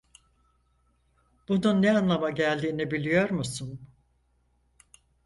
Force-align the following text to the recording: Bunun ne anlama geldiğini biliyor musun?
Bunun 1.47 1.81
ne 1.81 1.97
anlama 1.97 2.29
geldiğini 2.29 2.91
biliyor 2.91 3.29
musun? 3.29 3.79